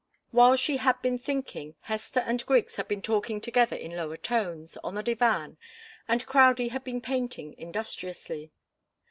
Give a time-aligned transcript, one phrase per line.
[0.31, 4.75] While she had been thinking, Hester and Griggs had been talking together in lower tones,
[4.77, 5.57] on the divan,
[6.07, 8.51] and Crowdie had been painting industriously.